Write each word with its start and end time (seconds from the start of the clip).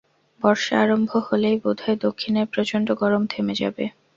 বর্ষা 0.41 0.75
আরম্ভ 0.83 1.11
হলেই 1.27 1.57
বোধ 1.63 1.77
হয় 1.85 1.97
দক্ষিণের 2.05 2.47
প্রচণ্ড 2.53 2.87
গরম 3.01 3.23
থেমে 3.31 3.55
যাবে। 3.61 3.85